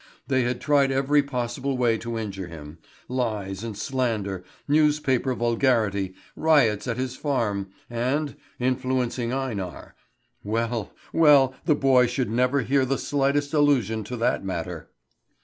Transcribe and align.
They 0.25 0.41
had 0.41 0.59
tried 0.59 0.91
every 0.91 1.21
possible 1.21 1.77
way 1.77 1.99
to 1.99 2.17
injure 2.17 2.47
him 2.47 2.79
lies 3.07 3.63
and 3.63 3.77
slander, 3.77 4.43
newspaper 4.67 5.35
vulgarity, 5.35 6.15
riots 6.35 6.87
at 6.87 6.97
his 6.97 7.15
farm, 7.15 7.69
and 7.87 8.35
influencing 8.57 9.31
Einar. 9.31 9.93
Well, 10.43 10.91
well, 11.13 11.53
the 11.65 11.75
boy 11.75 12.07
should 12.07 12.31
never 12.31 12.61
hear 12.61 12.83
the 12.83 12.97
slightest 12.97 13.53
allusion 13.53 14.03
to 14.05 14.17
that 14.17 14.43
matter. 14.43 14.89